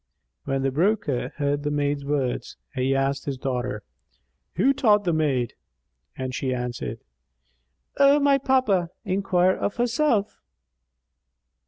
When 0.45 0.63
the 0.63 0.71
broker 0.71 1.31
heard 1.35 1.61
the 1.61 1.69
maid's 1.69 2.03
words, 2.03 2.57
he 2.73 2.95
asked 2.95 3.25
his 3.25 3.37
daughter, 3.37 3.83
"Who 4.55 4.73
taught 4.73 5.03
the 5.03 5.13
maid?"; 5.13 5.53
and 6.17 6.33
she 6.33 6.55
answered, 6.55 7.01
"O 7.97 8.19
my 8.19 8.39
papa, 8.39 8.89
enquire 9.05 9.55
of 9.55 9.75
herself." 9.75 10.41